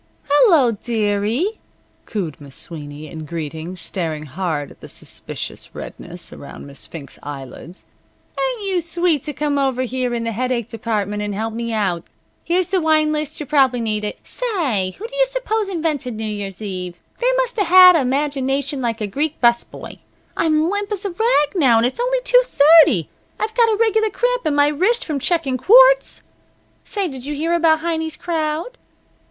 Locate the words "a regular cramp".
23.71-24.47